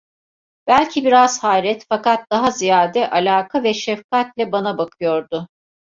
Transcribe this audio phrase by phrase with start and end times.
[0.67, 5.47] Belki biraz hayret, fakat daha ziyade, alaka ve şefkatle bana bakıyordu.